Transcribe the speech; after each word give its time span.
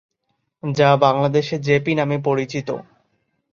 যা 0.63 0.89
বাংলাদেশে 0.97 1.55
জেপি 1.59 1.93
নামে 1.95 2.17
পরিচিত। 2.25 2.69